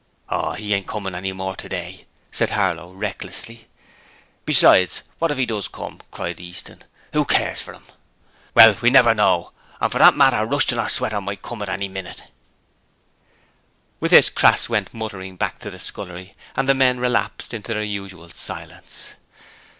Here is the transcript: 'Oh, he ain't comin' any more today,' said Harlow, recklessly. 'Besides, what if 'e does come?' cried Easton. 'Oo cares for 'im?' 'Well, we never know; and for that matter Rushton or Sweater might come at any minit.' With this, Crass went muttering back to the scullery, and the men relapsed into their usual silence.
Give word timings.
'Oh, 0.29 0.53
he 0.53 0.73
ain't 0.73 0.87
comin' 0.87 1.13
any 1.13 1.31
more 1.31 1.55
today,' 1.55 2.07
said 2.31 2.49
Harlow, 2.49 2.91
recklessly. 2.91 3.67
'Besides, 4.45 5.03
what 5.19 5.29
if 5.29 5.37
'e 5.37 5.45
does 5.45 5.67
come?' 5.67 6.01
cried 6.09 6.39
Easton. 6.39 6.81
'Oo 7.15 7.23
cares 7.23 7.61
for 7.61 7.75
'im?' 7.75 7.85
'Well, 8.55 8.75
we 8.81 8.89
never 8.89 9.13
know; 9.13 9.51
and 9.79 9.91
for 9.91 9.99
that 9.99 10.15
matter 10.17 10.43
Rushton 10.43 10.79
or 10.79 10.89
Sweater 10.89 11.21
might 11.21 11.43
come 11.43 11.61
at 11.61 11.69
any 11.69 11.87
minit.' 11.87 12.31
With 13.99 14.09
this, 14.09 14.31
Crass 14.31 14.67
went 14.67 14.91
muttering 14.91 15.35
back 15.35 15.59
to 15.59 15.69
the 15.69 15.79
scullery, 15.79 16.35
and 16.57 16.67
the 16.67 16.73
men 16.73 16.99
relapsed 16.99 17.53
into 17.53 17.75
their 17.75 17.83
usual 17.83 18.27
silence. 18.31 19.13